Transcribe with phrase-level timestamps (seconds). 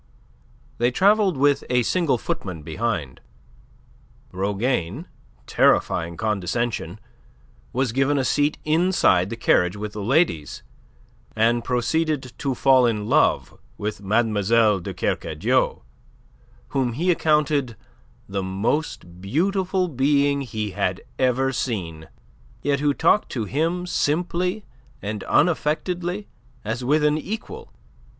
[0.79, 3.21] They travelled with a single footman behind.
[4.31, 5.05] Rougane
[5.45, 6.99] terrifying condescension
[7.71, 10.63] was given a seat inside the carriage with the ladies,
[11.35, 14.79] and proceeded to fall in love with Mlle.
[14.79, 15.83] de Kercadiou,
[16.69, 17.75] whom he accounted
[18.27, 22.07] the most beautiful being he had ever seen,
[22.63, 24.65] yet who talked to him simply
[24.99, 26.27] and unaffectedly
[26.65, 27.71] as with an equal.